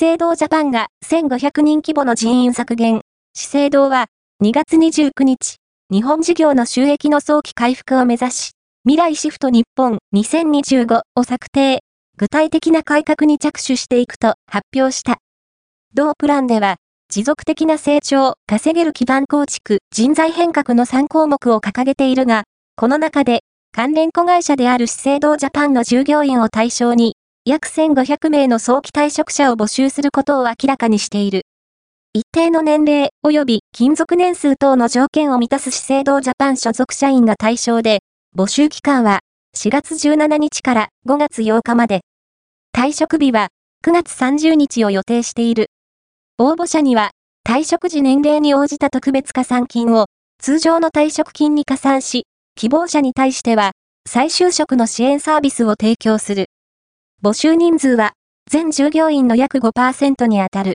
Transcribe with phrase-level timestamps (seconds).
[0.00, 3.02] 資生堂ジャパンが1500人規模の人員削減。
[3.34, 4.06] 資生堂は
[4.42, 5.56] 2月29日、
[5.90, 8.52] 日本事業の収益の早期回復を目指し、
[8.84, 11.80] 未来シフト日本2025を策定、
[12.16, 15.18] 具体的な改革に着手していくと発表した。
[15.92, 16.76] 同プランでは、
[17.10, 22.44] 持続的な成長、稼げる基盤構築、人材変革の3項目を掲げているが、
[22.74, 23.40] この中で、
[23.70, 27.16] 関連子会社である資生堂ジャパンの従業員を対象に、
[27.50, 31.46] 約1500名の早期退職者を募集することを明らかにしている。
[32.12, 38.00] 一定の年齢及び勤続年数等の条件を満たす資生堂ジャパン所属社員が対象で、
[38.36, 39.20] 募集期間は
[39.56, 42.02] 4月17日から5月8日まで。
[42.76, 43.48] 退職日は
[43.84, 45.70] 9月30日を予定している。
[46.38, 47.10] 応募者には
[47.44, 50.06] 退職時年齢に応じた特別加算金を
[50.40, 53.72] 通常の退職金に加算し、希望者に対しては
[54.06, 56.46] 再就職の支援サービスを提供する。
[57.22, 58.14] 募集人数は
[58.50, 60.68] 全従業員の約5%に当たる。